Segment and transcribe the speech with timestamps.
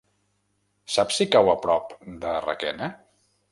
[0.93, 1.95] Saps si cau a prop
[2.25, 2.93] de Requena?